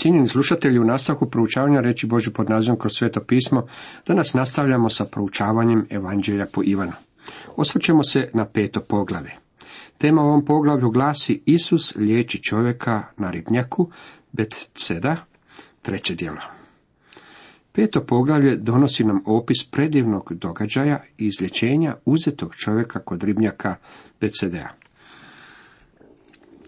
Cijenjeni 0.00 0.28
slušatelji, 0.28 0.78
u 0.78 0.84
nastavku 0.84 1.30
proučavanja 1.30 1.80
reći 1.80 2.06
Boži 2.06 2.30
pod 2.30 2.50
nazivom 2.50 2.78
kroz 2.78 2.92
sveto 2.92 3.20
pismo, 3.20 3.66
danas 4.06 4.34
nastavljamo 4.34 4.88
sa 4.88 5.04
proučavanjem 5.04 5.86
Evanđelja 5.90 6.46
po 6.52 6.62
Ivanu. 6.64 6.92
Osvrćemo 7.56 8.02
se 8.02 8.30
na 8.34 8.46
peto 8.46 8.80
poglavlje. 8.80 9.30
Tema 9.98 10.22
u 10.22 10.26
ovom 10.26 10.44
poglavlju 10.44 10.90
glasi 10.90 11.42
Isus 11.46 11.96
liječi 11.96 12.42
čovjeka 12.42 13.02
na 13.16 13.30
ribnjaku, 13.30 13.90
Betceda, 14.32 15.16
treće 15.82 16.14
djelo. 16.14 16.40
Peto 17.72 18.04
poglavlje 18.06 18.56
donosi 18.56 19.04
nam 19.04 19.22
opis 19.26 19.70
predivnog 19.70 20.32
događaja 20.34 21.02
i 21.18 21.26
izlječenja 21.26 21.96
uzetog 22.04 22.54
čovjeka 22.54 23.00
kod 23.00 23.22
ribnjaka 23.22 23.76
Betcedea. 24.20 24.68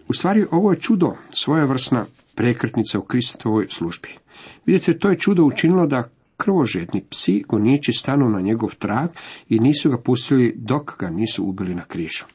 U 0.07 0.13
stvari, 0.13 0.45
ovo 0.51 0.71
je 0.71 0.79
čudo, 0.79 1.15
svojevrsna 1.29 2.05
prekretnica 2.35 2.99
u 2.99 3.01
Kristovoj 3.01 3.67
službi. 3.69 4.09
Vidite, 4.65 4.97
to 4.97 5.09
je 5.09 5.19
čudo 5.19 5.43
učinilo 5.43 5.87
da 5.87 6.09
krvožedni 6.37 7.03
psi 7.09 7.43
goniči 7.47 7.93
stanu 7.93 8.29
na 8.29 8.41
njegov 8.41 8.75
trag 8.75 9.09
i 9.49 9.59
nisu 9.59 9.89
ga 9.89 9.97
pustili 9.97 10.53
dok 10.57 10.97
ga 10.99 11.09
nisu 11.09 11.45
ubili 11.45 11.75
na 11.75 11.85
križu. 11.85 12.25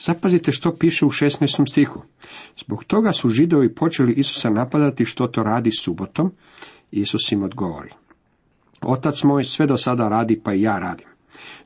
Zapazite 0.00 0.52
što 0.52 0.76
piše 0.76 1.06
u 1.06 1.08
16. 1.08 1.70
stihu. 1.70 2.02
Zbog 2.58 2.84
toga 2.84 3.12
su 3.12 3.28
židovi 3.28 3.74
počeli 3.74 4.12
Isusa 4.12 4.50
napadati 4.50 5.04
što 5.04 5.26
to 5.26 5.42
radi 5.42 5.70
subotom. 5.70 6.32
Isus 6.90 7.32
im 7.32 7.42
odgovori. 7.42 7.90
Otac 8.82 9.22
moj 9.22 9.44
sve 9.44 9.66
do 9.66 9.76
sada 9.76 10.08
radi, 10.08 10.40
pa 10.44 10.54
i 10.54 10.62
ja 10.62 10.78
radim. 10.78 11.17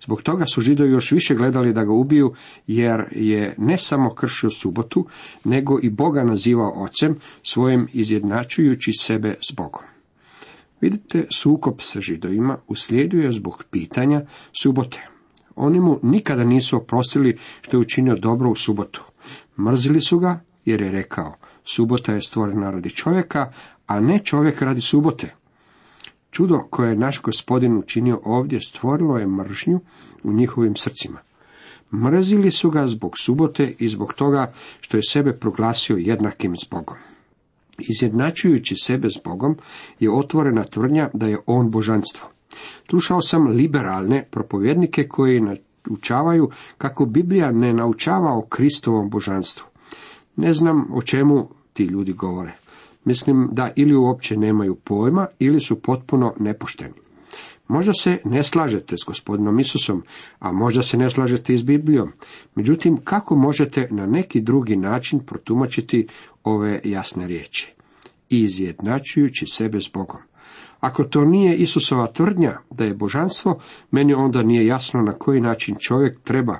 Zbog 0.04 0.22
toga 0.22 0.44
su 0.46 0.60
židovi 0.60 0.90
još 0.90 1.12
više 1.12 1.34
gledali 1.34 1.72
da 1.72 1.84
ga 1.84 1.92
ubiju, 1.92 2.34
jer 2.66 3.04
je 3.10 3.54
ne 3.58 3.78
samo 3.78 4.14
kršio 4.14 4.50
subotu, 4.50 5.06
nego 5.44 5.78
i 5.82 5.90
Boga 5.90 6.24
nazivao 6.24 6.82
ocem, 6.84 7.16
svojim 7.42 7.88
izjednačujući 7.92 8.92
sebe 8.92 9.34
s 9.40 9.54
Bogom. 9.54 9.82
Vidite, 10.80 11.26
sukop 11.30 11.80
sa 11.82 12.00
židovima 12.00 12.58
uslijedio 12.68 13.22
je 13.22 13.32
zbog 13.32 13.64
pitanja 13.70 14.20
subote. 14.62 15.08
Oni 15.56 15.80
mu 15.80 15.98
nikada 16.02 16.44
nisu 16.44 16.76
oprostili 16.76 17.38
što 17.60 17.76
je 17.76 17.80
učinio 17.80 18.16
dobro 18.16 18.50
u 18.50 18.54
subotu. 18.54 19.02
Mrzili 19.58 20.00
su 20.00 20.18
ga 20.18 20.40
jer 20.64 20.82
je 20.82 20.90
rekao, 20.90 21.34
subota 21.64 22.12
je 22.12 22.20
stvorena 22.20 22.70
radi 22.70 22.90
čovjeka, 22.90 23.52
a 23.86 24.00
ne 24.00 24.18
čovjek 24.18 24.62
radi 24.62 24.80
subote. 24.80 25.34
Čudo 26.32 26.58
koje 26.70 26.90
je 26.90 26.96
naš 26.96 27.22
gospodin 27.22 27.78
učinio 27.78 28.20
ovdje 28.24 28.60
stvorilo 28.60 29.18
je 29.18 29.26
mržnju 29.26 29.80
u 30.24 30.32
njihovim 30.32 30.76
srcima. 30.76 31.18
Mrzili 31.92 32.50
su 32.50 32.70
ga 32.70 32.86
zbog 32.86 33.18
subote 33.18 33.74
i 33.78 33.88
zbog 33.88 34.14
toga 34.14 34.52
što 34.80 34.96
je 34.96 35.02
sebe 35.02 35.32
proglasio 35.32 35.96
jednakim 35.96 36.56
s 36.56 36.68
Bogom. 36.70 36.96
Izjednačujući 37.78 38.74
sebe 38.76 39.10
s 39.10 39.18
Bogom 39.24 39.56
je 40.00 40.12
otvorena 40.12 40.64
tvrdnja 40.64 41.10
da 41.14 41.26
je 41.26 41.38
on 41.46 41.70
božanstvo. 41.70 42.28
Slušao 42.90 43.20
sam 43.20 43.46
liberalne 43.46 44.28
propovjednike 44.30 45.08
koji 45.08 45.40
naučavaju 45.86 46.50
kako 46.78 47.06
Biblija 47.06 47.50
ne 47.50 47.72
naučava 47.72 48.38
o 48.38 48.46
Kristovom 48.48 49.10
božanstvu. 49.10 49.66
Ne 50.36 50.54
znam 50.54 50.94
o 50.94 51.02
čemu 51.02 51.48
ti 51.72 51.84
ljudi 51.84 52.12
govore. 52.12 52.61
Mislim 53.04 53.48
da 53.52 53.72
ili 53.76 53.96
uopće 53.96 54.36
nemaju 54.36 54.74
pojma 54.74 55.26
ili 55.38 55.60
su 55.60 55.82
potpuno 55.82 56.34
nepošteni. 56.40 56.94
Možda 57.68 57.92
se 57.92 58.18
ne 58.24 58.42
slažete 58.42 58.96
s 58.96 59.04
gospodinom 59.06 59.60
Isusom, 59.60 60.02
a 60.38 60.52
možda 60.52 60.82
se 60.82 60.96
ne 60.96 61.10
slažete 61.10 61.54
i 61.54 61.56
s 61.56 61.62
Biblijom. 61.62 62.12
Međutim, 62.54 62.96
kako 63.04 63.36
možete 63.36 63.88
na 63.90 64.06
neki 64.06 64.40
drugi 64.40 64.76
način 64.76 65.20
protumačiti 65.20 66.06
ove 66.44 66.80
jasne 66.84 67.26
riječi? 67.26 67.74
Izjednačujući 68.28 69.46
sebe 69.46 69.80
s 69.80 69.90
Bogom. 69.94 70.20
Ako 70.80 71.04
to 71.04 71.24
nije 71.24 71.56
Isusova 71.56 72.12
tvrdnja 72.12 72.58
da 72.70 72.84
je 72.84 72.94
božanstvo, 72.94 73.60
meni 73.90 74.14
onda 74.14 74.42
nije 74.42 74.66
jasno 74.66 75.02
na 75.02 75.12
koji 75.12 75.40
način 75.40 75.76
čovjek 75.80 76.20
treba 76.20 76.58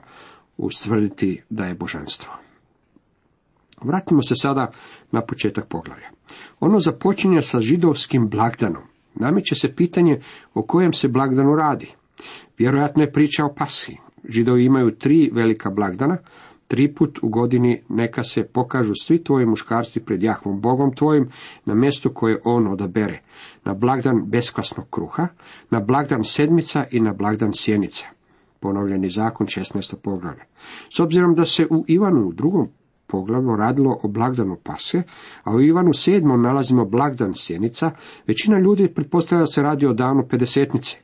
ustvrditi 0.57 1.43
da 1.51 1.65
je 1.65 1.75
božanstvo. 1.75 2.33
Vratimo 3.85 4.23
se 4.23 4.35
sada 4.37 4.71
na 5.11 5.23
početak 5.23 5.69
poglavlja. 5.69 6.11
Ono 6.61 6.79
započinje 6.79 7.43
sa 7.43 7.61
židovskim 7.61 8.29
blagdanom. 8.29 8.83
Nameće 9.15 9.55
se 9.55 9.75
pitanje 9.75 10.21
o 10.55 10.63
kojem 10.63 10.93
se 10.93 11.09
blagdanu 11.09 11.57
radi. 11.57 11.95
Vjerojatno 12.59 13.03
je 13.03 13.13
priča 13.13 13.45
o 13.45 13.55
pasi. 13.55 13.97
Židovi 14.29 14.65
imaju 14.65 14.91
tri 14.91 15.31
velika 15.35 15.71
blagdana, 15.71 16.19
tri 16.69 16.95
put 16.95 17.19
u 17.23 17.29
godini 17.29 17.83
neka 17.89 18.23
se 18.23 18.45
pokažu 18.45 18.93
svi 19.03 19.25
tvoji 19.25 19.47
muškarci 19.47 20.01
pred 20.01 20.23
Jahvom 20.23 20.61
Bogom 20.61 20.95
tvojim 20.95 21.31
na 21.65 21.75
mjestu 21.75 22.11
koje 22.15 22.41
on 22.45 22.67
odabere, 22.67 23.21
na 23.65 23.75
blagdan 23.75 24.23
beskvasnog 24.27 24.87
kruha, 24.91 25.29
na 25.71 25.81
blagdan 25.81 26.25
sedmica 26.25 26.85
i 26.91 27.01
na 27.01 27.13
blagdan 27.13 27.53
sjenica. 27.55 28.07
Ponovljeni 28.61 29.09
zakon 29.09 29.47
16. 29.47 29.97
poglavlja. 30.03 30.45
S 30.97 31.01
obzirom 31.01 31.35
da 31.35 31.45
se 31.45 31.67
u 31.71 31.85
Ivanu 31.89 32.29
u 32.29 32.33
drugom 32.33 32.69
poglavlju 33.13 33.57
radilo 33.57 33.99
o 34.03 34.09
blagdanu 34.09 34.57
Pase, 34.65 35.03
a 35.45 35.55
u 35.55 35.61
Ivanu 35.61 35.95
sedmom 35.95 36.43
nalazimo 36.43 36.85
blagdan 36.85 37.35
Sjenica, 37.35 37.91
većina 38.27 38.59
ljudi 38.59 38.89
pretpostavlja 38.95 39.41
da 39.41 39.47
se 39.47 39.63
radi 39.63 39.87
o 39.87 39.93
danu 39.93 40.27
pedesetnice. 40.31 40.99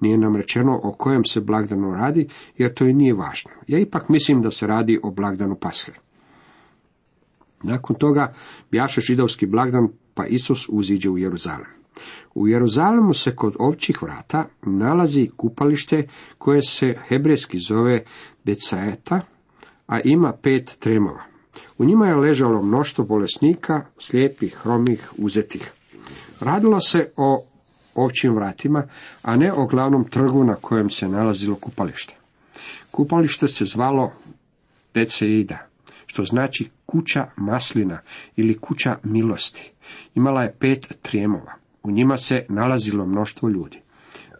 Nije 0.00 0.18
nam 0.18 0.36
rečeno 0.36 0.80
o 0.82 0.92
kojem 0.92 1.24
se 1.24 1.40
blagdanu 1.40 1.94
radi, 1.94 2.28
jer 2.58 2.74
to 2.74 2.86
i 2.86 2.92
nije 2.92 3.14
važno. 3.14 3.50
Ja 3.66 3.78
ipak 3.78 4.08
mislim 4.08 4.42
da 4.42 4.50
se 4.50 4.66
radi 4.66 5.00
o 5.02 5.10
blagdanu 5.10 5.56
Pashe. 5.60 5.92
Nakon 7.62 7.96
toga 7.96 8.32
bjaše 8.70 9.00
židovski 9.00 9.46
blagdan, 9.46 9.88
pa 10.14 10.26
Isus 10.26 10.68
uziđe 10.68 11.10
u 11.10 11.18
Jeruzalem. 11.18 11.70
U 12.34 12.48
Jeruzalemu 12.48 13.14
se 13.14 13.36
kod 13.36 13.56
ovčih 13.58 14.02
vrata 14.02 14.44
nalazi 14.62 15.28
kupalište 15.36 16.06
koje 16.38 16.62
se 16.62 16.94
hebrejski 17.08 17.58
zove 17.58 18.04
Becaeta, 18.44 19.20
a 19.86 20.00
ima 20.04 20.32
pet 20.42 20.76
tremova. 20.80 21.29
U 21.78 21.84
njima 21.84 22.06
je 22.06 22.16
ležalo 22.16 22.62
mnoštvo 22.62 23.04
bolesnika, 23.04 23.84
slijepih, 23.98 24.54
hromih, 24.54 25.12
uzetih. 25.18 25.72
Radilo 26.40 26.80
se 26.80 27.10
o 27.16 27.44
ovčim 27.94 28.34
vratima, 28.34 28.82
a 29.22 29.36
ne 29.36 29.52
o 29.52 29.66
glavnom 29.66 30.04
trgu 30.04 30.44
na 30.44 30.54
kojem 30.54 30.90
se 30.90 31.08
nalazilo 31.08 31.56
kupalište. 31.56 32.14
Kupalište 32.90 33.48
se 33.48 33.64
zvalo 33.64 34.12
Peceida, 34.92 35.66
što 36.06 36.24
znači 36.24 36.70
kuća 36.86 37.26
maslina 37.36 38.00
ili 38.36 38.58
kuća 38.58 38.96
milosti. 39.02 39.72
Imala 40.14 40.42
je 40.42 40.56
pet 40.58 40.92
trijemova. 41.02 41.54
U 41.82 41.90
njima 41.90 42.16
se 42.16 42.46
nalazilo 42.48 43.06
mnoštvo 43.06 43.48
ljudi. 43.48 43.80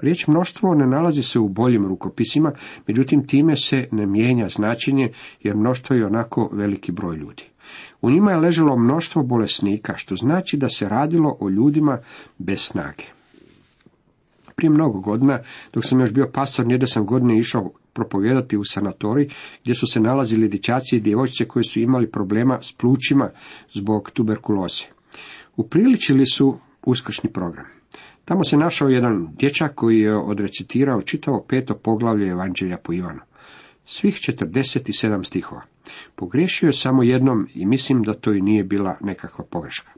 Riječ 0.02 0.26
mnoštvo 0.26 0.74
ne 0.74 0.86
nalazi 0.86 1.22
se 1.22 1.38
u 1.38 1.48
boljim 1.48 1.86
rukopisima, 1.86 2.52
međutim 2.86 3.26
time 3.26 3.56
se 3.56 3.88
ne 3.92 4.06
mijenja 4.06 4.48
značenje, 4.48 5.12
jer 5.42 5.56
mnoštvo 5.56 5.96
je 5.96 6.06
onako 6.06 6.50
veliki 6.52 6.92
broj 6.92 7.16
ljudi. 7.16 7.44
U 8.02 8.10
njima 8.10 8.30
je 8.30 8.36
ležalo 8.36 8.76
mnoštvo 8.76 9.22
bolesnika, 9.22 9.96
što 9.96 10.16
znači 10.16 10.56
da 10.56 10.68
se 10.68 10.88
radilo 10.88 11.36
o 11.40 11.48
ljudima 11.48 11.98
bez 12.38 12.60
snage. 12.60 13.04
Prije 14.56 14.70
mnogo 14.70 15.00
godina, 15.00 15.38
dok 15.72 15.84
sam 15.84 16.00
još 16.00 16.12
bio 16.12 16.30
pastor, 16.32 16.66
nije 16.66 16.86
sam 16.86 17.06
godine 17.06 17.38
išao 17.38 17.70
propovijedati 17.92 18.56
u 18.56 18.64
sanatorij, 18.64 19.28
gdje 19.62 19.74
su 19.74 19.86
se 19.86 20.00
nalazili 20.00 20.48
dječaci 20.48 20.96
i 20.96 21.00
djevojčice 21.00 21.44
koji 21.44 21.64
su 21.64 21.80
imali 21.80 22.10
problema 22.10 22.58
s 22.62 22.72
plućima 22.72 23.30
zbog 23.72 24.10
tuberkuloze. 24.10 24.84
Upriličili 25.56 26.26
su 26.26 26.58
uskršnji 26.86 27.30
program. 27.30 27.79
Tamo 28.30 28.44
se 28.44 28.56
našao 28.56 28.88
jedan 28.88 29.28
dječak 29.38 29.74
koji 29.74 30.00
je 30.00 30.16
odrecitirao 30.16 31.02
čitavo 31.02 31.44
peto 31.48 31.74
poglavlje 31.74 32.28
Evanđelja 32.28 32.76
po 32.76 32.92
Ivanu. 32.92 33.20
Svih 33.84 34.14
47 34.14 35.24
stihova. 35.24 35.62
Pogriješio 36.16 36.66
je 36.66 36.72
samo 36.72 37.02
jednom 37.02 37.46
i 37.54 37.66
mislim 37.66 38.02
da 38.02 38.14
to 38.14 38.32
i 38.32 38.40
nije 38.40 38.64
bila 38.64 38.96
nekakva 39.00 39.44
pogreška. 39.50 39.92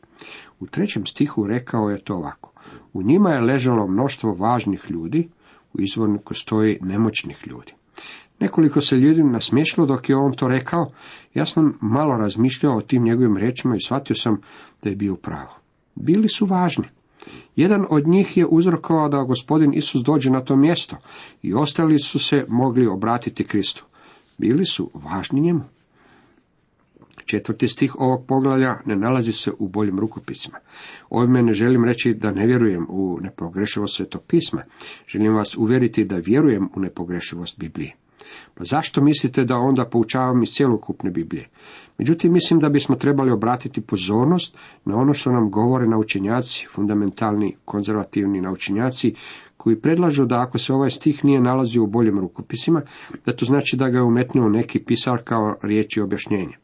U 0.60 0.66
trećem 0.66 1.06
stihu 1.06 1.46
rekao 1.46 1.90
je 1.90 2.04
to 2.04 2.14
ovako. 2.14 2.52
U 2.92 3.02
njima 3.02 3.30
je 3.30 3.40
ležalo 3.40 3.86
mnoštvo 3.86 4.34
važnih 4.34 4.84
ljudi, 4.88 5.28
u 5.72 5.80
izvorniku 5.80 6.34
stoji 6.34 6.78
nemoćnih 6.80 7.46
ljudi. 7.46 7.72
Nekoliko 8.40 8.80
se 8.80 8.96
ljudi 8.96 9.22
nasmiješilo 9.22 9.86
dok 9.86 10.08
je 10.08 10.16
on 10.16 10.32
to 10.32 10.48
rekao, 10.48 10.90
ja 11.34 11.44
sam 11.44 11.78
malo 11.80 12.16
razmišljao 12.16 12.76
o 12.76 12.82
tim 12.82 13.02
njegovim 13.02 13.36
riječima 13.36 13.76
i 13.76 13.84
shvatio 13.86 14.16
sam 14.16 14.40
da 14.82 14.90
je 14.90 14.96
bio 14.96 15.16
pravo. 15.16 15.56
Bili 15.94 16.28
su 16.28 16.46
važni. 16.46 16.88
Jedan 17.56 17.86
od 17.90 18.06
njih 18.06 18.36
je 18.36 18.46
uzrokovao 18.46 19.08
da 19.08 19.22
gospodin 19.22 19.74
Isus 19.74 20.02
dođe 20.02 20.30
na 20.30 20.40
to 20.40 20.56
mjesto 20.56 20.96
i 21.42 21.54
ostali 21.54 21.98
su 21.98 22.18
se 22.18 22.44
mogli 22.48 22.86
obratiti 22.86 23.44
Kristu. 23.44 23.84
Bili 24.38 24.64
su 24.64 24.90
važni 24.94 25.40
njemu. 25.40 25.64
Četvrti 27.24 27.68
stih 27.68 28.00
ovog 28.00 28.26
poglavlja 28.26 28.80
ne 28.86 28.96
nalazi 28.96 29.32
se 29.32 29.50
u 29.58 29.68
boljim 29.68 29.98
rukopisima. 29.98 30.58
Ovime 31.10 31.42
ne 31.42 31.52
želim 31.52 31.84
reći 31.84 32.14
da 32.14 32.32
ne 32.32 32.46
vjerujem 32.46 32.86
u 32.88 33.18
nepogrešivost 33.20 33.96
svetopisma. 33.96 34.62
Želim 35.06 35.34
vas 35.34 35.56
uvjeriti 35.56 36.04
da 36.04 36.16
vjerujem 36.16 36.68
u 36.76 36.80
nepogrešivost 36.80 37.58
Biblije. 37.58 37.96
Pa 38.54 38.64
zašto 38.64 39.00
mislite 39.00 39.44
da 39.44 39.56
onda 39.56 39.84
poučavam 39.84 40.42
iz 40.42 40.48
cjelokupne 40.48 41.10
Biblije? 41.10 41.48
Međutim, 41.98 42.32
mislim 42.32 42.60
da 42.60 42.68
bismo 42.68 42.96
trebali 42.96 43.30
obratiti 43.30 43.80
pozornost 43.80 44.58
na 44.84 44.96
ono 44.96 45.14
što 45.14 45.32
nam 45.32 45.50
govore 45.50 45.86
naučenjaci, 45.86 46.66
fundamentalni, 46.74 47.56
konzervativni 47.64 48.40
naučenjaci, 48.40 49.14
koji 49.56 49.80
predlažu 49.80 50.24
da 50.24 50.40
ako 50.40 50.58
se 50.58 50.72
ovaj 50.72 50.90
stih 50.90 51.24
nije 51.24 51.40
nalazio 51.40 51.82
u 51.82 51.86
boljim 51.86 52.18
rukopisima, 52.18 52.82
da 53.26 53.36
to 53.36 53.44
znači 53.44 53.76
da 53.76 53.88
ga 53.88 53.98
je 53.98 54.02
umetnuo 54.02 54.48
neki 54.48 54.78
pisar 54.84 55.22
kao 55.24 55.56
riječi 55.62 56.00
objašnjenja. 56.00 56.56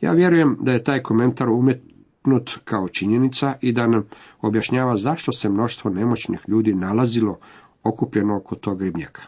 Ja 0.00 0.12
vjerujem 0.12 0.56
da 0.60 0.72
je 0.72 0.82
taj 0.82 1.02
komentar 1.02 1.48
umetnut 1.48 2.50
kao 2.64 2.88
činjenica 2.88 3.54
i 3.60 3.72
da 3.72 3.86
nam 3.86 4.04
objašnjava 4.40 4.96
zašto 4.96 5.32
se 5.32 5.48
mnoštvo 5.48 5.90
nemoćnih 5.90 6.40
ljudi 6.48 6.74
nalazilo 6.74 7.38
okupljeno 7.82 8.36
oko 8.36 8.54
tog 8.54 8.82
ribnjaka. 8.82 9.22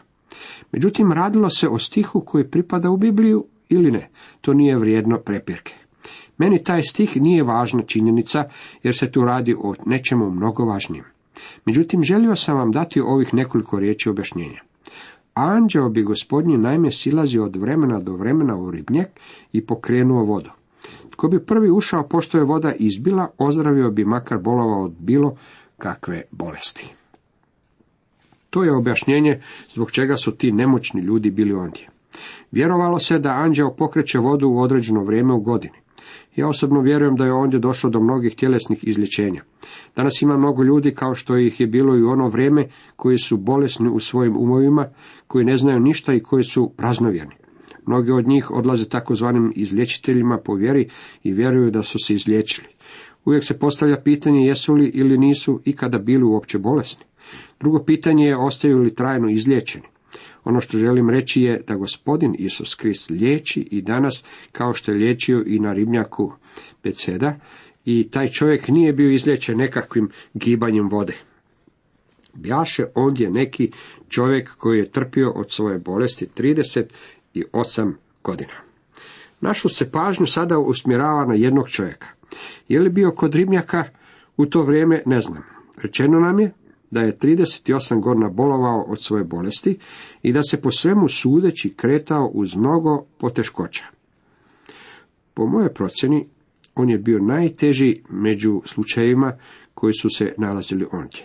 Međutim, 0.71 1.11
radilo 1.11 1.49
se 1.49 1.67
o 1.67 1.77
stihu 1.77 2.21
koji 2.21 2.49
pripada 2.49 2.89
u 2.89 2.97
Bibliju 2.97 3.45
ili 3.69 3.91
ne. 3.91 4.09
To 4.41 4.53
nije 4.53 4.77
vrijedno 4.77 5.17
prepirke. 5.17 5.73
Meni 6.37 6.63
taj 6.63 6.81
stih 6.81 7.21
nije 7.21 7.43
važna 7.43 7.81
činjenica, 7.81 8.43
jer 8.83 8.95
se 8.95 9.11
tu 9.11 9.25
radi 9.25 9.55
o 9.57 9.73
nečemu 9.85 10.31
mnogo 10.31 10.65
važnijem. 10.65 11.05
Međutim, 11.65 12.03
želio 12.03 12.35
sam 12.35 12.57
vam 12.57 12.71
dati 12.71 13.01
ovih 13.01 13.33
nekoliko 13.33 13.79
riječi 13.79 14.09
objašnjenja. 14.09 14.61
Anđeo 15.33 15.89
bi 15.89 16.03
gospodnji 16.03 16.57
najme 16.57 16.91
silazio 16.91 17.45
od 17.45 17.55
vremena 17.55 17.99
do 17.99 18.13
vremena 18.13 18.55
u 18.55 18.71
ribnjak 18.71 19.07
i 19.53 19.65
pokrenuo 19.65 20.23
vodu. 20.23 20.49
Tko 21.09 21.27
bi 21.27 21.45
prvi 21.45 21.71
ušao 21.71 22.07
pošto 22.07 22.37
je 22.37 22.43
voda 22.43 22.73
izbila, 22.79 23.27
ozdravio 23.37 23.91
bi 23.91 24.05
makar 24.05 24.37
bolovao 24.37 24.83
od 24.83 24.93
bilo 24.99 25.35
kakve 25.77 26.21
bolesti. 26.31 26.93
To 28.55 28.63
je 28.63 28.75
objašnjenje 28.75 29.39
zbog 29.69 29.91
čega 29.91 30.15
su 30.15 30.31
ti 30.31 30.51
nemoćni 30.51 31.01
ljudi 31.01 31.31
bili 31.31 31.53
ondje. 31.53 31.89
Vjerovalo 32.51 32.99
se 32.99 33.19
da 33.19 33.29
anđeo 33.29 33.75
pokreće 33.75 34.19
vodu 34.19 34.47
u 34.47 34.59
određeno 34.59 35.03
vrijeme 35.03 35.33
u 35.33 35.39
godini. 35.39 35.73
Ja 36.35 36.47
osobno 36.47 36.81
vjerujem 36.81 37.15
da 37.15 37.25
je 37.25 37.33
ondje 37.33 37.59
došlo 37.59 37.89
do 37.89 37.99
mnogih 37.99 38.35
tjelesnih 38.35 38.87
izlječenja. 38.87 39.41
Danas 39.95 40.21
ima 40.21 40.37
mnogo 40.37 40.63
ljudi 40.63 40.93
kao 40.93 41.15
što 41.15 41.37
ih 41.37 41.59
je 41.59 41.67
bilo 41.67 41.95
i 41.95 42.03
u 42.03 42.09
ono 42.09 42.29
vrijeme 42.29 42.67
koji 42.95 43.17
su 43.17 43.37
bolesni 43.37 43.89
u 43.89 43.99
svojim 43.99 44.37
umovima, 44.37 44.87
koji 45.27 45.45
ne 45.45 45.57
znaju 45.57 45.79
ništa 45.79 46.13
i 46.13 46.23
koji 46.23 46.43
su 46.43 46.71
praznovjerni. 46.77 47.35
Mnogi 47.85 48.11
od 48.11 48.27
njih 48.27 48.51
odlaze 48.51 48.89
takozvanim 48.89 49.53
izlječiteljima 49.55 50.37
po 50.45 50.53
vjeri 50.53 50.89
i 51.23 51.33
vjeruju 51.33 51.71
da 51.71 51.83
su 51.83 51.99
se 51.99 52.13
izliječili. 52.13 52.67
Uvijek 53.25 53.43
se 53.43 53.59
postavlja 53.59 54.01
pitanje 54.03 54.47
jesu 54.47 54.73
li 54.73 54.91
ili 54.93 55.17
nisu 55.17 55.61
ikada 55.65 55.97
bili 55.97 56.23
uopće 56.23 56.59
bolesni. 56.59 57.05
Drugo 57.59 57.83
pitanje 57.83 58.25
je 58.25 58.37
ostaju 58.37 58.77
li 58.77 58.95
trajno 58.95 59.29
izliječeni. 59.29 59.85
Ono 60.43 60.61
što 60.61 60.77
želim 60.77 61.09
reći 61.09 61.41
je 61.41 61.61
da 61.67 61.75
gospodin 61.75 62.35
Isus 62.39 62.75
Krist 62.75 63.09
liječi 63.09 63.67
i 63.71 63.81
danas 63.81 64.25
kao 64.51 64.73
što 64.73 64.91
je 64.91 64.97
liječio 64.97 65.43
i 65.47 65.59
na 65.59 65.73
ribnjaku 65.73 66.33
Beceda 66.83 67.39
i 67.85 68.09
taj 68.11 68.27
čovjek 68.27 68.67
nije 68.67 68.93
bio 68.93 69.11
izliječen 69.11 69.57
nekakvim 69.57 70.09
gibanjem 70.33 70.89
vode. 70.89 71.13
Bjaše 72.33 72.85
ondje 72.95 73.31
neki 73.31 73.71
čovjek 74.09 74.55
koji 74.57 74.79
je 74.79 74.91
trpio 74.91 75.31
od 75.31 75.51
svoje 75.51 75.79
bolesti 75.79 76.27
38 76.37 77.93
godina. 78.23 78.53
Našu 79.41 79.69
se 79.69 79.91
pažnju 79.91 80.27
sada 80.27 80.59
usmjerava 80.59 81.25
na 81.25 81.33
jednog 81.35 81.69
čovjeka. 81.69 82.07
Je 82.67 82.79
li 82.79 82.89
bio 82.89 83.11
kod 83.11 83.35
ribnjaka 83.35 83.83
u 84.37 84.45
to 84.45 84.63
vrijeme, 84.63 85.01
ne 85.05 85.21
znam. 85.21 85.43
Rečeno 85.77 86.19
nam 86.19 86.39
je 86.39 86.51
da 86.95 87.01
je 87.01 87.17
38 87.17 88.01
godina 88.01 88.29
bolovao 88.29 88.85
od 88.87 89.03
svoje 89.03 89.23
bolesti 89.23 89.77
i 90.21 90.33
da 90.33 90.41
se 90.41 90.61
po 90.61 90.71
svemu 90.71 91.07
sudeći 91.07 91.73
kretao 91.73 92.31
uz 92.33 92.55
mnogo 92.55 93.05
poteškoća. 93.17 93.85
Po 95.33 95.45
moje 95.45 95.73
procjeni, 95.73 96.27
on 96.75 96.89
je 96.89 96.97
bio 96.97 97.19
najteži 97.19 98.01
među 98.09 98.61
slučajevima 98.65 99.33
koji 99.73 99.93
su 99.93 100.09
se 100.09 100.33
nalazili 100.37 100.85
ondje. 100.91 101.23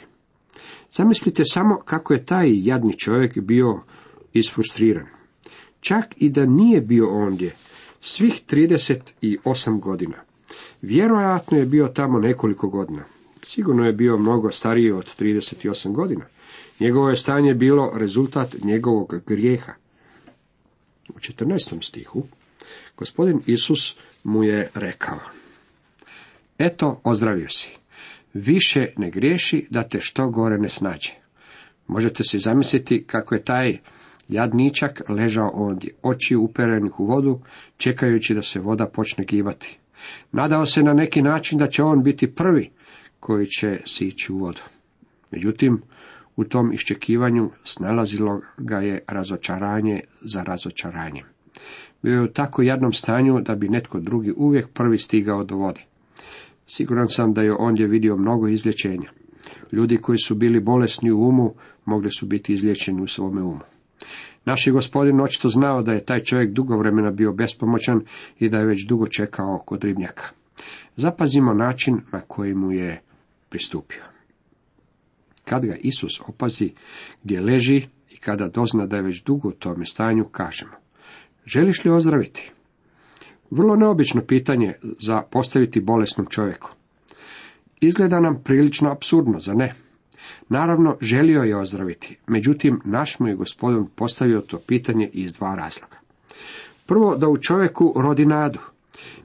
Zamislite 0.93 1.43
samo 1.45 1.77
kako 1.85 2.13
je 2.13 2.25
taj 2.25 2.49
jadni 2.53 2.99
čovjek 2.99 3.39
bio 3.39 3.81
isfrustriran. 4.33 5.07
Čak 5.81 6.05
i 6.17 6.29
da 6.29 6.47
nije 6.47 6.81
bio 6.81 7.09
ondje, 7.09 7.55
svih 8.01 8.43
38 8.51 9.81
godina. 9.81 10.17
Vjerojatno 10.83 11.59
je 11.59 11.67
bio 11.67 11.89
tamo 11.89 12.19
nekoliko 12.19 12.69
godina. 12.69 13.20
Sigurno 13.43 13.87
je 13.87 13.93
bio 13.93 14.19
mnogo 14.19 14.51
stariji 14.51 14.93
od 14.93 15.21
38 15.21 15.93
godina. 15.93 16.25
Njegovo 16.81 17.09
je 17.09 17.17
stanje 17.17 17.55
bilo 17.55 17.93
rezultat 17.95 18.57
njegovog 18.65 19.15
grijeha. 19.27 19.73
U 21.09 21.19
14. 21.19 21.83
stihu 21.83 22.23
gospodin 22.97 23.41
Isus 23.47 23.97
mu 24.25 24.45
je 24.45 24.71
rekao 24.75 25.19
Eto, 26.59 27.01
ozdravio 27.05 27.49
si. 27.49 27.71
Više 28.35 28.87
ne 28.97 29.11
griješi 29.11 29.67
da 29.71 29.89
te 29.89 30.01
što 30.01 30.29
gore 30.29 30.59
ne 30.59 30.69
snađe. 30.69 31.11
Možete 31.87 32.25
si 32.25 32.39
zamisliti 32.39 33.05
kako 33.07 33.35
je 33.35 33.45
taj 33.45 33.79
jadničak 34.29 35.03
ležao 35.09 35.51
ondje, 35.55 35.95
oči 36.03 36.37
uperenih 36.37 37.01
u 37.01 37.07
vodu, 37.07 37.41
čekajući 37.77 38.35
da 38.35 38.43
se 38.43 38.61
voda 38.61 38.87
počne 38.87 39.25
gibati. 39.25 39.79
Nadao 40.33 40.65
se 40.65 40.83
na 40.83 40.93
neki 40.93 41.23
način 41.23 41.59
da 41.59 41.69
će 41.69 41.83
on 41.83 42.03
biti 42.03 42.35
prvi 42.35 42.71
koji 43.21 43.47
će 43.47 43.81
sići 43.87 44.33
u 44.33 44.39
vodu. 44.39 44.61
Međutim, 45.31 45.83
u 46.37 46.45
tom 46.45 46.73
iščekivanju 46.73 47.51
snalazilo 47.65 48.41
ga 48.59 48.77
je 48.77 49.05
razočaranje 49.09 50.01
za 50.21 50.43
razočaranjem. 50.43 51.25
Bio 52.03 52.15
je 52.15 52.23
u 52.23 52.33
tako 52.33 52.63
jednom 52.63 52.93
stanju 52.93 53.41
da 53.41 53.55
bi 53.55 53.69
netko 53.69 54.01
drugi 54.01 54.33
uvijek 54.37 54.69
prvi 54.69 54.99
stigao 54.99 55.45
do 55.45 55.57
vode. 55.57 55.81
Siguran 56.67 57.09
sam 57.09 57.33
da 57.33 57.43
je 57.43 57.55
ondje 57.59 57.87
vidio 57.87 58.17
mnogo 58.17 58.49
izlječenja. 58.49 59.11
Ljudi 59.73 59.97
koji 59.97 60.19
su 60.19 60.35
bili 60.35 60.61
bolesni 60.61 61.11
u 61.11 61.29
umu 61.29 61.55
mogli 61.85 62.11
su 62.11 62.27
biti 62.27 62.53
izlječeni 62.53 63.03
u 63.03 63.07
svome 63.07 63.43
umu. 63.43 63.61
Naš 64.45 64.67
je 64.67 64.73
gospodin 64.73 65.21
očito 65.21 65.49
znao 65.49 65.83
da 65.83 65.93
je 65.93 66.05
taj 66.05 66.23
čovjek 66.23 66.53
dugo 66.53 66.77
vremena 66.77 67.11
bio 67.11 67.33
bespomoćan 67.33 68.01
i 68.39 68.49
da 68.49 68.59
je 68.59 68.67
već 68.67 68.87
dugo 68.87 69.07
čekao 69.07 69.63
kod 69.67 69.85
ribnjaka. 69.85 70.25
Zapazimo 70.97 71.55
način 71.55 72.01
na 72.13 72.21
koji 72.21 72.55
mu 72.55 72.73
je 72.73 73.01
pristupio. 73.51 74.03
Kad 75.45 75.67
ga 75.67 75.77
Isus 75.77 76.21
opazi 76.27 76.73
gdje 77.23 77.41
leži 77.41 77.87
i 78.11 78.17
kada 78.17 78.49
dozna 78.49 78.87
da 78.87 78.97
je 78.97 79.03
već 79.03 79.23
dugo 79.23 79.49
u 79.49 79.53
tome 79.53 79.85
stanju, 79.85 80.25
kažemo, 80.25 80.73
želiš 81.47 81.85
li 81.85 81.91
ozdraviti? 81.91 82.51
Vrlo 83.51 83.77
neobično 83.77 84.23
pitanje 84.23 84.75
za 84.83 85.23
postaviti 85.31 85.81
bolesnom 85.81 86.27
čovjeku. 86.27 86.71
Izgleda 87.81 88.21
nam 88.21 88.43
prilično 88.45 88.91
absurdno, 88.91 89.41
za 89.41 89.55
ne? 89.55 89.75
Naravno, 90.49 90.97
želio 91.01 91.43
je 91.43 91.57
ozdraviti, 91.57 92.17
međutim, 92.27 92.81
naš 92.85 93.19
mu 93.19 93.29
je 93.29 93.35
gospodin 93.35 93.87
postavio 93.95 94.41
to 94.41 94.59
pitanje 94.59 95.11
iz 95.13 95.33
dva 95.33 95.55
razloga. 95.55 95.97
Prvo, 96.87 97.17
da 97.17 97.29
u 97.29 97.39
čovjeku 97.39 97.95
rodi 97.97 98.27
nadu. 98.27 98.59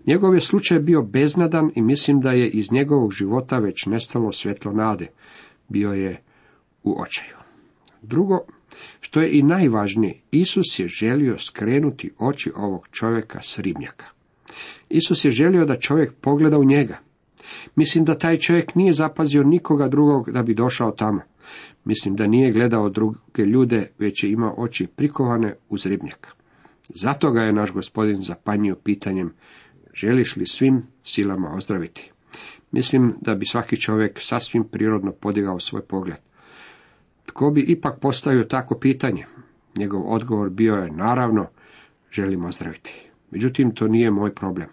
Njegov 0.08 0.34
je 0.34 0.39
slučaj 0.39 0.79
bio 0.79 1.01
beznadan 1.01 1.72
i 1.75 1.82
mislim 1.82 2.20
da 2.20 2.32
je 2.32 2.50
iz 2.50 2.72
njegovog 2.72 3.13
života 3.13 3.60
već 3.60 3.86
nestalo 3.86 4.32
svjetlo 4.32 4.72
nade. 4.72 5.08
Bio 5.70 5.91
je 5.91 6.22
u 6.84 7.01
očaju. 7.01 7.36
Drugo, 8.01 8.39
što 9.00 9.22
je 9.22 9.39
i 9.39 9.44
najvažnije, 9.44 10.20
Isus 10.32 10.79
je 10.79 10.88
želio 10.88 11.38
skrenuti 11.38 12.12
oči 12.20 12.51
ovog 12.55 12.88
čovjeka 12.91 13.41
s 13.41 13.60
ribnjaka. 13.60 14.05
Isus 14.89 15.25
je 15.25 15.32
želio 15.32 15.65
da 15.65 15.79
čovjek 15.79 16.13
pogleda 16.22 16.58
u 16.58 16.63
njega. 16.63 16.98
Mislim 17.75 18.05
da 18.05 18.17
taj 18.17 18.38
čovjek 18.38 18.75
nije 18.75 18.94
zapazio 18.94 19.44
nikoga 19.44 19.88
drugog 19.88 20.32
da 20.32 20.44
bi 20.44 20.53
došao 20.53 20.91
tamo. 20.91 21.22
Mislim 21.86 22.15
da 22.15 22.27
nije 22.27 22.51
gledao 22.51 22.89
druge 22.89 23.44
ljude, 23.46 23.91
već 24.00 24.24
je 24.24 24.32
imao 24.32 24.55
oči 24.58 24.88
prikovane 24.88 25.55
uz 25.70 25.86
ribnjak. 25.86 26.36
Zato 26.89 27.32
ga 27.32 27.41
je 27.41 27.53
naš 27.53 27.72
gospodin 27.72 28.22
zapanjio 28.22 28.75
pitanjem, 28.84 29.34
želiš 29.96 30.36
li 30.36 30.46
svim 30.46 30.84
silama 31.04 31.56
ozdraviti? 31.56 32.12
Mislim 32.72 33.16
da 33.22 33.36
bi 33.36 33.46
svaki 33.46 33.82
čovjek 33.82 34.20
sasvim 34.22 34.64
prirodno 34.72 35.12
podigao 35.12 35.60
svoj 35.60 35.82
pogled. 35.82 36.18
Tko 37.25 37.50
bi 37.50 37.62
ipak 37.62 38.00
postavio 38.00 38.44
tako 38.44 38.80
pitanje? 38.80 39.25
Njegov 39.78 40.14
odgovor 40.14 40.50
bio 40.50 40.75
je, 40.75 40.92
naravno, 40.92 41.48
želim 42.12 42.46
ozdraviti. 42.46 43.10
Međutim, 43.32 43.75
to 43.75 43.88
nije 43.88 44.12
moj 44.12 44.34
problem. 44.34 44.68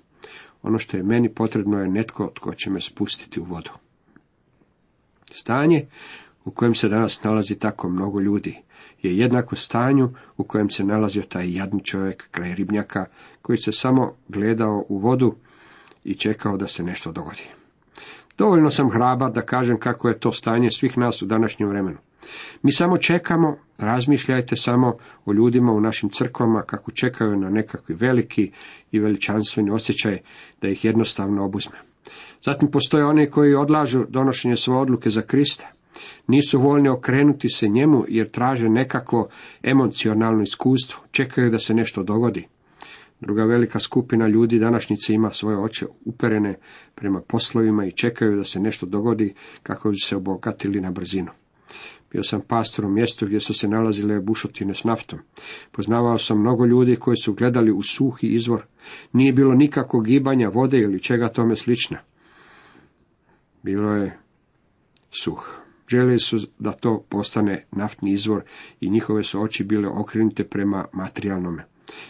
Ono 0.62 0.79
što 0.79 0.97
je 0.97 1.02
meni 1.02 1.35
potrebno 1.35 1.79
je 1.79 1.88
netko 1.88 2.33
tko 2.35 2.55
će 2.55 2.71
me 2.71 2.81
spustiti 2.81 3.41
u 3.41 3.45
vodu. 3.45 3.71
Stanje 5.33 5.87
u 6.45 6.50
kojem 6.50 6.75
se 6.75 6.88
danas 6.88 7.23
nalazi 7.23 7.59
tako 7.59 7.88
mnogo 7.88 8.21
ljudi 8.21 8.62
je 9.02 9.16
jednako 9.16 9.56
stanju 9.56 10.11
u 10.37 10.44
kojem 10.44 10.71
se 10.71 10.85
nalazio 10.85 11.23
taj 11.23 11.54
jadni 11.54 11.85
čovjek 11.85 12.28
kraj 12.30 12.54
ribnjaka 12.54 13.06
koji 13.42 13.59
se 13.59 13.73
samo 13.73 14.14
gledao 14.28 14.85
u 14.88 14.99
vodu 14.99 15.35
i 16.04 16.14
čekao 16.14 16.56
da 16.56 16.66
se 16.66 16.82
nešto 16.82 17.12
dogodi. 17.12 17.44
Dovoljno 18.38 18.71
sam 18.71 18.90
hrabar 18.90 19.32
da 19.32 19.42
kažem 19.42 19.78
kako 19.78 20.09
je 20.09 20.18
to 20.18 20.32
stanje 20.32 20.71
svih 20.71 20.99
nas 20.99 21.23
u 21.23 21.26
današnjem 21.26 21.68
vremenu. 21.68 21.99
Mi 22.62 22.73
samo 22.73 22.99
čekamo, 22.99 23.56
razmišljajte 23.78 24.56
samo 24.56 24.97
o 25.25 25.32
ljudima 25.32 25.73
u 25.73 25.80
našim 25.80 26.11
crkvama 26.11 26.62
kako 26.62 26.90
čekaju 26.90 27.37
na 27.37 27.50
nekakvi 27.50 27.94
veliki 27.94 28.50
i 28.92 28.99
veličanstveni 28.99 29.71
osjećaj 29.71 30.18
da 30.61 30.68
ih 30.68 30.85
jednostavno 30.85 31.44
obuzme. 31.44 31.76
Zatim 32.44 32.71
postoje 32.71 33.04
oni 33.04 33.30
koji 33.30 33.54
odlažu 33.54 34.04
donošenje 34.09 34.56
svoje 34.56 34.80
odluke 34.80 35.11
za 35.11 35.23
Krista. 35.23 35.68
Nisu 36.26 36.61
voljni 36.61 36.88
okrenuti 36.88 37.49
se 37.49 37.68
njemu 37.68 38.04
jer 38.09 38.30
traže 38.30 38.68
nekakvo 38.68 39.28
emocionalno 39.62 40.42
iskustvo, 40.42 41.00
čekaju 41.11 41.50
da 41.50 41.59
se 41.59 41.75
nešto 41.75 42.02
dogodi. 42.02 42.47
Druga 43.21 43.44
velika 43.44 43.78
skupina 43.78 44.28
ljudi 44.28 44.59
današnjice 44.59 45.14
ima 45.14 45.30
svoje 45.30 45.59
oči 45.59 45.87
uperene 46.04 46.54
prema 46.94 47.21
poslovima 47.21 47.87
i 47.87 47.92
čekaju 47.92 48.37
da 48.37 48.44
se 48.44 48.61
nešto 48.61 48.87
dogodi 48.87 49.35
kako 49.62 49.90
bi 49.90 49.97
se 49.97 50.16
obogatili 50.16 50.80
na 50.80 50.90
brzinu. 50.90 51.30
Bio 52.12 52.23
sam 52.23 52.40
pastor 52.49 52.85
u 52.85 52.90
mjestu 52.90 53.26
gdje 53.26 53.40
su 53.40 53.54
se 53.54 53.68
nalazile 53.68 54.21
bušotine 54.21 54.75
s 54.75 54.85
naftom. 54.85 55.18
Poznavao 55.73 56.18
sam 56.18 56.40
mnogo 56.40 56.66
ljudi 56.66 56.97
koji 56.97 57.16
su 57.16 57.35
gledali 57.35 57.73
u 57.73 57.82
suhi 57.82 58.26
izvor. 58.26 58.64
Nije 59.12 59.32
bilo 59.32 59.54
nikakvog 59.54 60.04
gibanja 60.04 60.49
vode 60.49 60.78
ili 60.78 61.02
čega 61.02 61.28
tome 61.28 61.56
slično. 61.56 61.97
Bilo 63.62 63.92
je 63.92 64.18
suh. 65.11 65.62
Željeli 65.89 66.19
su 66.19 66.39
da 66.59 66.73
to 66.73 67.05
postane 67.09 67.67
naftni 67.73 68.12
izvor 68.12 68.43
i 68.81 68.91
njihove 68.91 69.23
su 69.23 69.43
oči 69.43 69.65
bile 69.65 69.89
okrenute 69.89 70.45
prema 70.45 70.85
materijalnome. 70.93 71.65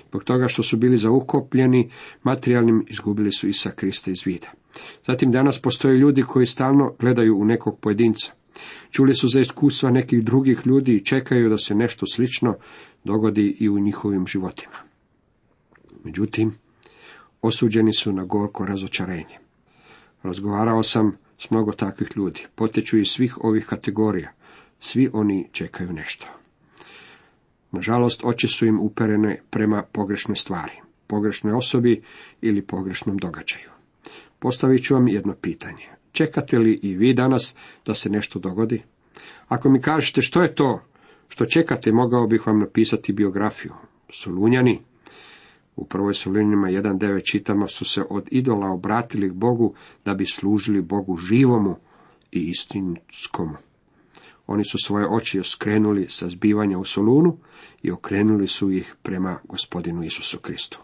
Zbog 0.09 0.25
toga 0.25 0.49
što 0.49 0.63
su 0.63 0.77
bili 0.77 0.97
zaukopljeni 0.97 1.91
materijalnim, 2.23 2.85
izgubili 2.89 3.33
su 3.33 3.49
Isa 3.49 3.71
Krista 3.71 4.11
iz 4.11 4.23
vida. 4.27 4.49
Zatim 5.07 5.33
danas 5.33 5.63
postoje 5.63 5.99
ljudi 5.99 6.23
koji 6.23 6.47
stalno 6.47 6.95
gledaju 6.99 7.39
u 7.39 7.45
nekog 7.45 7.79
pojedinca. 7.81 8.33
Čuli 8.91 9.15
su 9.15 9.29
za 9.29 9.41
iskustva 9.41 9.91
nekih 9.91 10.25
drugih 10.25 10.61
ljudi 10.65 10.93
i 10.93 11.05
čekaju 11.05 11.49
da 11.49 11.57
se 11.57 11.75
nešto 11.75 12.07
slično 12.07 12.55
dogodi 13.05 13.57
i 13.61 13.69
u 13.69 13.79
njihovim 13.79 14.27
životima. 14.27 14.77
Međutim, 16.05 16.55
osuđeni 17.43 17.95
su 17.95 18.13
na 18.13 18.25
gorko 18.25 18.67
razočarenje. 18.67 19.39
Razgovarao 20.23 20.83
sam 20.83 21.17
s 21.43 21.51
mnogo 21.51 21.73
takvih 21.73 22.09
ljudi, 22.17 22.47
poteču 22.55 22.99
iz 22.99 23.09
svih 23.09 23.45
ovih 23.45 23.67
kategorija. 23.67 24.33
Svi 24.81 25.11
oni 25.13 25.49
čekaju 25.53 25.93
nešto. 25.93 26.27
Nažalost, 27.73 28.21
oči 28.25 28.49
su 28.49 28.67
im 28.67 28.81
uperene 28.81 29.41
prema 29.51 29.83
pogrešnoj 29.93 30.37
stvari, 30.37 30.73
pogrešnoj 31.07 31.53
osobi 31.53 32.03
ili 32.41 32.63
pogrešnom 32.63 33.17
događaju. 33.17 33.71
Postavit 34.39 34.85
ću 34.85 34.95
vam 34.95 35.09
jedno 35.09 35.35
pitanje. 35.35 35.89
Čekate 36.13 36.59
li 36.59 36.81
i 36.83 36.95
vi 36.95 37.15
danas 37.15 37.55
da 37.87 37.95
se 37.95 38.11
nešto 38.11 38.39
dogodi? 38.39 38.83
Ako 39.49 39.71
mi 39.71 39.81
kažete 39.81 40.23
što 40.23 40.43
je 40.43 40.55
to 40.55 40.81
što 41.29 41.47
čekate, 41.47 41.93
mogao 41.93 42.27
bih 42.27 42.47
vam 42.47 42.59
napisati 42.59 43.13
biografiju. 43.13 43.73
Solunjani, 44.13 44.81
u 45.77 45.85
prvoj 45.85 46.15
Solunjanima 46.15 46.69
1.9 46.69 47.31
čitamo 47.31 47.67
su 47.67 47.85
se 47.85 48.03
od 48.11 48.29
idola 48.31 48.71
obratili 48.71 49.31
k 49.31 49.33
Bogu 49.33 49.75
da 50.05 50.15
bi 50.15 50.27
služili 50.27 50.83
Bogu 50.83 51.17
živomu 51.17 51.77
i 52.33 52.41
istinskomu. 52.41 53.57
Oni 54.47 54.65
su 54.65 54.79
svoje 54.79 55.07
oči 55.09 55.41
skrenuli 55.45 56.07
sa 56.09 56.29
zbivanja 56.29 56.79
u 56.79 56.85
Solunu 56.85 57.37
i 57.83 57.91
okrenuli 57.91 58.47
su 58.47 58.71
ih 58.71 58.95
prema 59.03 59.39
gospodinu 59.45 60.03
Isusu 60.05 60.39
Kristu. 60.39 60.79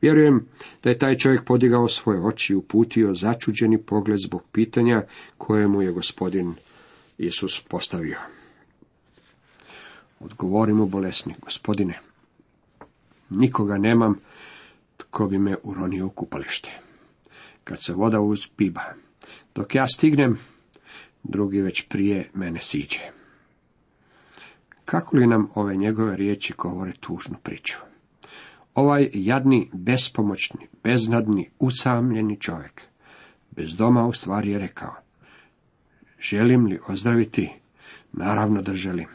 Vjerujem 0.00 0.46
da 0.82 0.90
je 0.90 0.98
taj 0.98 1.16
čovjek 1.16 1.44
podigao 1.44 1.88
svoje 1.88 2.20
oči 2.20 2.52
i 2.52 2.56
uputio 2.56 3.14
začuđeni 3.14 3.82
pogled 3.82 4.18
zbog 4.18 4.42
pitanja 4.52 5.02
koje 5.38 5.68
mu 5.68 5.82
je 5.82 5.92
gospodin 5.92 6.54
Isus 7.18 7.60
postavio. 7.68 8.18
Odgovori 10.20 10.72
mu 10.72 10.86
bolesni, 10.86 11.34
gospodine, 11.42 12.00
nikoga 13.30 13.78
nemam 13.78 14.14
tko 14.96 15.26
bi 15.26 15.38
me 15.38 15.56
uronio 15.62 16.06
u 16.06 16.10
kupalište. 16.10 16.70
Kad 17.64 17.82
se 17.82 17.92
voda 17.92 18.20
uzbiba, 18.20 18.82
dok 19.54 19.74
ja 19.74 19.86
stignem, 19.86 20.36
drugi 21.22 21.60
već 21.60 21.88
prije 21.88 22.30
mene 22.34 22.60
siđe. 22.60 23.00
Kako 24.84 25.16
li 25.16 25.26
nam 25.26 25.48
ove 25.54 25.76
njegove 25.76 26.16
riječi 26.16 26.54
govore 26.58 26.92
tužnu 27.00 27.36
priču? 27.42 27.78
Ovaj 28.74 29.10
jadni, 29.12 29.70
bespomoćni, 29.72 30.66
beznadni, 30.82 31.50
usamljeni 31.58 32.40
čovjek, 32.40 32.82
bez 33.50 33.76
doma 33.76 34.06
u 34.06 34.12
stvari 34.12 34.50
je 34.50 34.58
rekao, 34.58 34.94
želim 36.20 36.66
li 36.66 36.80
ozdraviti? 36.88 37.50
Naravno 38.12 38.62
da 38.62 38.74
želim. 38.74 39.08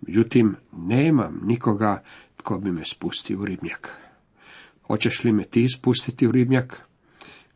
Međutim, 0.00 0.56
nemam 0.72 1.40
nikoga 1.44 2.02
tko 2.46 2.58
bi 2.58 2.72
me 2.72 2.84
spustio 2.84 3.40
u 3.40 3.44
ribnjak. 3.44 3.90
Hoćeš 4.86 5.24
li 5.24 5.32
me 5.32 5.44
ti 5.44 5.68
spustiti 5.68 6.26
u 6.26 6.32
ribnjak? 6.32 6.80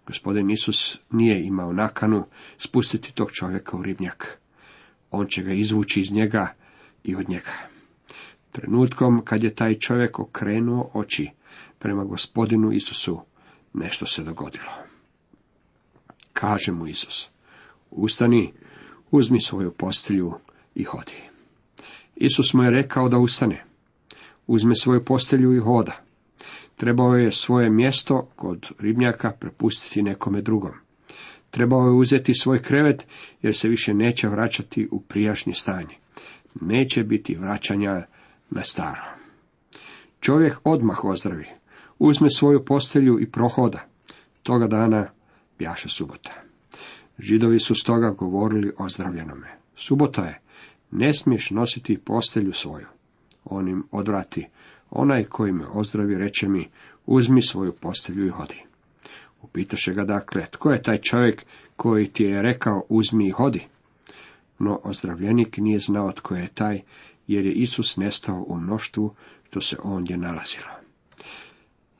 Gospodin 0.06 0.50
Isus 0.50 0.98
nije 1.10 1.46
imao 1.46 1.72
nakanu 1.72 2.24
spustiti 2.58 3.14
tog 3.14 3.30
čovjeka 3.32 3.76
u 3.76 3.82
ribnjak. 3.82 4.38
On 5.10 5.26
će 5.26 5.42
ga 5.42 5.52
izvući 5.52 6.00
iz 6.00 6.12
njega 6.12 6.54
i 7.04 7.16
od 7.16 7.28
njega. 7.28 7.50
Trenutkom 8.52 9.22
kad 9.24 9.44
je 9.44 9.54
taj 9.54 9.74
čovjek 9.74 10.18
okrenuo 10.18 10.90
oči 10.94 11.30
prema 11.78 12.04
gospodinu 12.04 12.72
Isusu, 12.72 13.20
nešto 13.72 14.06
se 14.06 14.22
dogodilo. 14.22 14.72
Kaže 16.32 16.72
mu 16.72 16.86
Isus, 16.86 17.30
ustani, 17.90 18.52
uzmi 19.10 19.40
svoju 19.40 19.72
postelju 19.72 20.32
i 20.74 20.84
hodi. 20.84 21.22
Isus 22.16 22.54
mu 22.54 22.62
je 22.62 22.70
rekao 22.70 23.08
da 23.08 23.18
ustane. 23.18 23.69
Uzme 24.52 24.74
svoju 24.74 25.04
postelju 25.04 25.52
i 25.52 25.58
hoda. 25.58 26.00
Trebao 26.76 27.14
je 27.14 27.30
svoje 27.30 27.70
mjesto 27.70 28.28
kod 28.36 28.66
ribnjaka 28.78 29.30
prepustiti 29.30 30.02
nekome 30.02 30.42
drugom. 30.42 30.72
Trebao 31.50 31.86
je 31.86 31.92
uzeti 31.92 32.34
svoj 32.34 32.62
krevet 32.62 33.06
jer 33.42 33.56
se 33.56 33.68
više 33.68 33.94
neće 33.94 34.28
vraćati 34.28 34.88
u 34.90 35.00
prijašnje 35.00 35.54
stanje. 35.54 35.94
Neće 36.60 37.04
biti 37.04 37.34
vraćanja 37.34 38.06
na 38.50 38.62
staro. 38.62 39.02
Čovjek 40.20 40.60
odmah 40.64 41.04
ozdravi, 41.04 41.46
uzme 41.98 42.30
svoju 42.30 42.64
postelju 42.64 43.20
i 43.20 43.30
prohoda. 43.30 43.86
Toga 44.42 44.66
dana 44.66 45.06
bjaše 45.58 45.88
subota. 45.88 46.42
Židovi 47.18 47.60
su 47.60 47.74
stoga 47.74 48.10
govorili 48.10 48.72
o 48.78 48.88
zdravljenome. 48.88 49.48
Subota 49.76 50.24
je, 50.24 50.40
ne 50.90 51.12
smiješ 51.12 51.50
nositi 51.50 51.98
postelju 51.98 52.52
svoju. 52.52 52.86
On 53.50 53.68
im 53.68 53.84
odvrati, 53.90 54.46
onaj 54.90 55.24
koji 55.24 55.52
me 55.52 55.66
ozdravi 55.66 56.14
reče 56.14 56.48
mi, 56.48 56.68
uzmi 57.06 57.42
svoju 57.42 57.72
postelju 57.72 58.26
i 58.26 58.30
hodi. 58.30 58.62
Upitaše 59.42 59.92
ga 59.92 60.04
dakle, 60.04 60.46
tko 60.50 60.70
je 60.70 60.82
taj 60.82 60.98
čovjek 60.98 61.44
koji 61.76 62.06
ti 62.06 62.24
je 62.24 62.42
rekao 62.42 62.84
uzmi 62.88 63.28
i 63.28 63.30
hodi? 63.30 63.66
No 64.58 64.80
ozdravljenik 64.84 65.56
nije 65.56 65.78
znao 65.78 66.12
tko 66.12 66.34
je 66.34 66.48
taj, 66.54 66.80
jer 67.26 67.46
je 67.46 67.52
Isus 67.52 67.96
nestao 67.96 68.44
u 68.48 68.56
mnoštvu 68.56 69.14
što 69.48 69.60
se 69.60 69.76
ondje 69.82 70.16
nalazilo. 70.16 70.70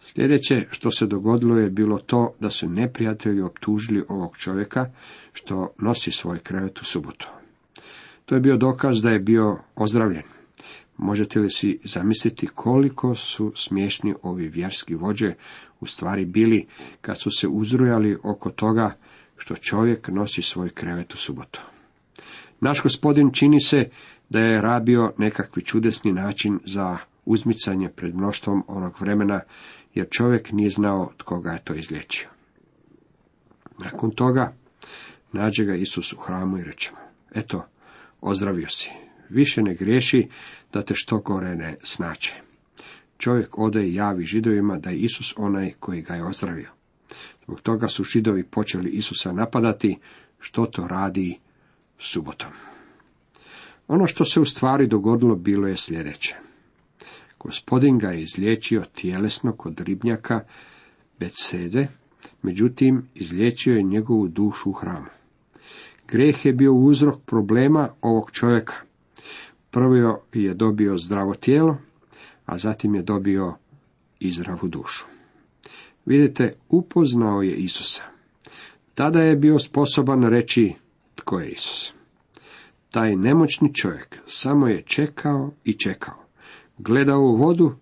Sljedeće 0.00 0.66
što 0.71 0.90
se 0.90 1.07
dogodilo 1.07 1.59
je 1.59 1.71
bilo 1.71 1.99
to 1.99 2.35
da 2.40 2.50
su 2.50 2.69
neprijatelji 2.69 3.40
optužili 3.40 4.04
ovog 4.09 4.37
čovjeka 4.37 4.87
što 5.33 5.75
nosi 5.78 6.11
svoj 6.11 6.38
krevet 6.38 6.80
u 6.80 6.85
subotu. 6.85 7.28
To 8.25 8.35
je 8.35 8.40
bio 8.40 8.57
dokaz 8.57 9.02
da 9.02 9.11
je 9.11 9.19
bio 9.19 9.59
ozdravljen. 9.75 10.40
Možete 11.02 11.40
li 11.40 11.50
si 11.50 11.78
zamisliti 11.85 12.47
koliko 12.47 13.14
su 13.14 13.52
smiješni 13.57 14.14
ovi 14.23 14.49
vjerski 14.49 14.95
vođe 14.95 15.35
u 15.80 15.87
stvari 15.87 16.25
bili 16.25 16.66
kad 17.00 17.21
su 17.21 17.30
se 17.30 17.49
uzrujali 17.49 18.19
oko 18.25 18.50
toga 18.50 18.97
što 19.37 19.57
čovjek 19.57 20.09
nosi 20.09 20.42
svoj 20.42 20.71
krevet 20.71 21.14
u 21.14 21.16
subotu. 21.16 21.62
Naš 22.61 22.83
gospodin 22.83 23.30
čini 23.33 23.61
se 23.61 23.90
da 24.28 24.38
je 24.38 24.62
rabio 24.62 25.12
nekakvi 25.19 25.64
čudesni 25.64 26.12
način 26.12 26.59
za 26.64 26.99
uzmicanje 27.25 27.88
pred 27.88 28.14
mnoštvom 28.14 28.64
onog 28.66 28.95
vremena, 29.00 29.40
jer 29.95 30.07
čovjek 30.11 30.52
nije 30.52 30.71
znao 30.71 31.12
tko 31.16 31.40
ga 31.40 31.50
je 31.50 31.64
to 31.64 31.75
izlječio. 31.75 32.28
Nakon 33.78 34.11
toga 34.11 34.54
nađe 35.33 35.64
ga 35.64 35.75
Isus 35.75 36.12
u 36.12 36.16
hramu 36.16 36.59
i 36.59 36.64
reče 36.64 36.90
mu, 36.92 36.99
eto, 37.35 37.66
ozdravio 38.21 38.69
si, 38.69 38.90
više 39.28 39.62
ne 39.62 39.75
griješi 39.75 40.28
da 40.73 40.83
te 40.83 40.95
što 40.97 41.19
gore 41.19 41.57
ne 41.57 41.77
snače. 41.83 42.35
Čovjek 43.19 43.59
ode 43.59 43.87
i 43.87 43.95
javi 43.95 44.25
židovima 44.25 44.79
da 44.79 44.91
je 44.91 44.99
Isus 44.99 45.35
onaj 45.37 45.73
koji 45.81 46.03
ga 46.03 46.15
je 46.15 46.25
ozdravio. 46.25 46.71
Zbog 47.45 47.61
toga 47.61 47.89
su 47.89 48.05
židovi 48.05 48.45
počeli 48.45 48.91
Isusa 48.91 49.33
napadati, 49.33 49.99
što 50.41 50.67
to 50.67 50.87
radi 50.87 51.39
subotom. 51.99 52.50
Ono 53.89 54.07
što 54.07 54.25
se 54.25 54.41
u 54.41 54.45
stvari 54.45 54.87
dogodilo 54.87 55.37
bilo 55.37 55.69
je 55.69 55.77
sljedeće. 55.77 56.35
Gospodin 57.39 57.99
ga 57.99 58.09
je 58.09 58.23
izliječio 58.23 58.85
tjelesno 58.95 59.53
kod 59.53 59.81
ribnjaka 59.81 60.41
Betsede, 61.19 61.89
međutim 62.43 63.09
izliječio 63.15 63.75
je 63.75 63.83
njegovu 63.83 64.29
dušu 64.29 64.71
u 64.71 64.73
hramu. 64.73 65.07
Greh 66.09 66.47
je 66.47 66.53
bio 66.53 66.75
uzrok 66.75 67.21
problema 67.27 67.89
ovog 68.00 68.31
čovjeka. 68.31 68.75
Prvo 69.71 70.23
je 70.33 70.55
dobio 70.55 70.99
zdravo 70.99 71.35
tijelo, 71.35 71.77
a 72.47 72.59
zatim 72.59 72.95
je 72.95 73.03
dobio 73.03 73.55
i 74.21 74.33
zdravu 74.33 74.69
dušu. 74.69 75.05
Vidite, 76.07 76.55
upoznao 76.69 77.43
je 77.43 77.57
Isusa. 77.57 78.03
Tada 78.95 79.21
je 79.21 79.37
bio 79.37 79.59
sposoban 79.59 80.23
reći 80.23 80.75
tko 81.15 81.41
je 81.41 81.50
Isus. 81.50 81.93
Taj 82.91 83.17
nemoćni 83.17 83.75
čovjek 83.75 84.19
samo 84.27 84.69
je 84.69 84.83
čekao 84.83 85.50
i 85.65 85.79
čekao. 85.79 86.25
Gledao 86.79 87.21
u 87.21 87.37
vodu 87.37 87.73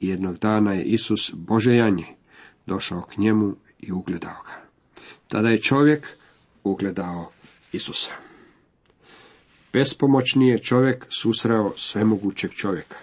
i 0.00 0.08
jednog 0.08 0.38
dana 0.38 0.72
je 0.72 0.84
Isus 0.84 1.30
Bože 1.34 1.74
janje 1.74 2.06
došao 2.66 3.02
k 3.02 3.16
njemu 3.16 3.54
i 3.78 3.92
ugledao 3.92 4.42
ga. 4.46 4.62
Tada 5.28 5.48
je 5.48 5.60
čovjek 5.60 6.08
ugledao 6.64 7.30
Isusa. 7.72 8.23
Bespomoćni 9.74 10.48
je 10.48 10.58
čovjek 10.58 11.06
susreo 11.08 11.72
svemogućeg 11.76 12.50
čovjeka. 12.50 12.96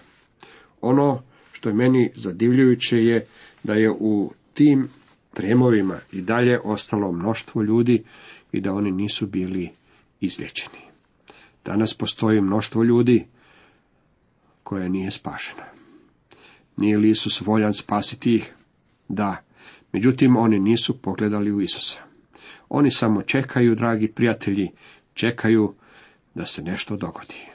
Ono 0.81 1.21
što 1.51 1.69
je 1.69 1.75
meni 1.75 2.11
zadivljujuće 2.15 3.05
je 3.05 3.25
da 3.63 3.73
je 3.73 3.91
u 3.91 4.33
tim 4.53 4.87
tremovima 5.33 5.99
i 6.11 6.21
dalje 6.21 6.59
ostalo 6.63 7.11
mnoštvo 7.11 7.61
ljudi 7.61 8.03
i 8.51 8.61
da 8.61 8.73
oni 8.73 8.91
nisu 8.91 9.27
bili 9.27 9.69
izlječeni. 10.21 10.79
Danas 11.65 11.93
postoji 11.93 12.41
mnoštvo 12.41 12.83
ljudi 12.83 13.25
koje 14.63 14.89
nije 14.89 15.11
spašeno. 15.11 15.63
Nije 16.77 16.97
li 16.97 17.09
Isus 17.09 17.41
voljan 17.41 17.73
spasiti 17.73 18.35
ih? 18.35 18.53
Da. 19.07 19.43
Međutim, 19.91 20.37
oni 20.37 20.59
nisu 20.59 20.97
pogledali 21.01 21.51
u 21.51 21.61
Isusa. 21.61 21.99
Oni 22.69 22.91
samo 22.91 23.21
čekaju, 23.21 23.75
dragi 23.75 24.07
prijatelji, 24.07 24.69
čekaju 25.13 25.73
da 26.35 26.45
se 26.45 26.61
nešto 26.61 26.95
dogodi. 26.97 27.45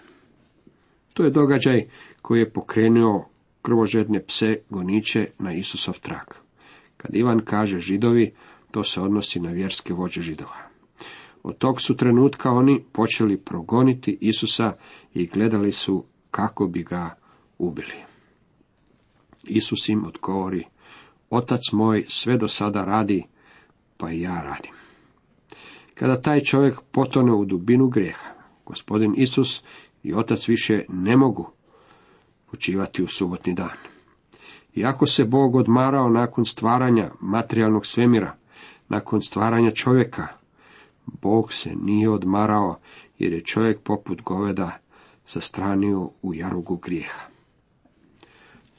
To 1.15 1.25
je 1.25 1.31
događaj 1.31 1.87
koji 2.23 2.41
je 2.41 2.51
pokrenuo 2.51 3.29
krvožedne 3.63 4.23
pse 4.27 4.59
goniče 4.71 5.27
na 5.39 5.55
Isusov 5.55 5.99
trak. 6.01 6.41
Kad 6.97 7.15
Ivan 7.15 7.41
kaže 7.45 7.81
židovi, 7.81 8.35
to 8.71 8.83
se 8.83 9.01
odnosi 9.01 9.41
na 9.41 9.51
vjerske 9.51 9.95
vođe 9.95 10.23
židova. 10.23 10.67
Od 11.43 11.59
tog 11.59 11.81
su 11.81 11.97
trenutka 11.97 12.51
oni 12.51 12.85
počeli 12.93 13.37
progoniti 13.37 14.19
Isusa 14.21 14.73
i 15.15 15.27
gledali 15.27 15.73
su 15.73 16.05
kako 16.31 16.67
bi 16.67 16.83
ga 16.83 17.15
ubili. 17.59 17.97
Isus 19.45 19.89
im 19.89 20.05
odgovori, 20.05 20.65
Otac 21.31 21.61
moj 21.73 22.05
sve 22.09 22.37
do 22.37 22.49
sada 22.49 22.85
radi, 22.85 23.25
pa 23.97 24.11
i 24.11 24.21
ja 24.21 24.43
radim. 24.43 24.73
Kada 25.95 26.21
taj 26.21 26.41
čovjek 26.41 26.81
potone 26.93 27.33
u 27.33 27.45
dubinu 27.45 27.89
grijeha, 27.89 28.36
gospodin 28.67 29.15
Isus 29.17 29.63
i 30.03 30.15
Otac 30.15 30.49
više 30.49 30.85
ne 30.89 31.17
mogu 31.17 31.51
počivati 32.51 33.03
u 33.03 33.07
subotni 33.07 33.55
dan. 33.55 33.77
Iako 34.75 35.07
se 35.07 35.25
Bog 35.25 35.55
odmarao 35.55 36.09
nakon 36.09 36.45
stvaranja 36.45 37.11
materijalnog 37.21 37.87
svemira, 37.87 38.37
nakon 38.89 39.23
stvaranja 39.23 39.71
čovjeka, 39.71 40.27
Bog 41.07 41.53
se 41.53 41.71
nije 41.75 42.11
odmarao 42.11 42.79
jer 43.19 43.33
je 43.33 43.45
čovjek 43.45 43.81
poput 43.81 44.23
goveda 44.23 44.79
straniju 45.27 46.11
u 46.23 46.35
jarugu 46.35 46.77
grijeha. 46.77 47.27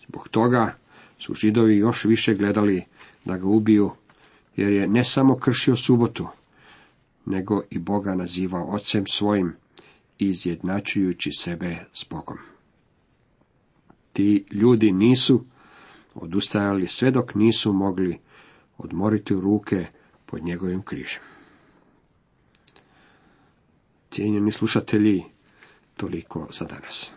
Zbog 0.07 0.27
toga 0.29 0.73
su 1.17 1.33
židovi 1.33 1.77
još 1.77 2.05
više 2.05 2.33
gledali 2.33 2.83
da 3.25 3.37
ga 3.37 3.47
ubiju, 3.47 3.91
jer 4.55 4.71
je 4.71 4.87
ne 4.87 5.03
samo 5.03 5.35
kršio 5.35 5.75
subotu, 5.75 6.27
nego 7.25 7.61
i 7.69 7.79
Boga 7.79 8.15
nazivao 8.15 8.69
ocem 8.71 9.07
svojim, 9.07 9.53
izjednačujući 10.19 11.31
sebe 11.31 11.85
s 11.93 12.05
Bogom. 12.09 12.37
Ti 14.13 14.45
ljudi 14.51 14.91
nisu 14.91 15.43
odustajali 16.15 16.87
sve 16.87 17.11
dok 17.11 17.35
nisu 17.35 17.73
mogli 17.73 18.19
odmoriti 18.77 19.33
ruke 19.33 19.85
pod 20.25 20.43
njegovim 20.43 20.81
križem. 20.81 21.21
Cijenjeni 24.11 24.51
slušatelji, 24.51 25.23
toliko 25.97 26.47
za 26.51 26.65
danas. 26.65 27.16